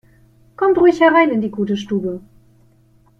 Kommt 0.55 0.79
ruhig 0.79 0.99
herein 0.99 1.29
in 1.29 1.41
die 1.41 1.51
gute 1.51 1.77
Stube! 1.77 2.21